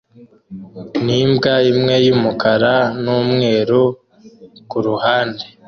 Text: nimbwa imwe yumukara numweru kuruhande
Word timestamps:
nimbwa 1.05 1.53
imwe 1.71 1.95
yumukara 2.05 2.73
numweru 3.03 3.81
kuruhande 4.69 5.45